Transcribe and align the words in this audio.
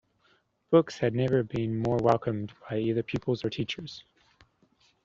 Books 0.71 0.97
had 0.97 1.13
never 1.13 1.43
been 1.43 1.77
more 1.77 1.97
welcomed 1.97 2.53
by 2.67 2.79
either 2.79 3.03
pupils 3.03 3.45
or 3.45 3.51
teachers. 3.51 4.03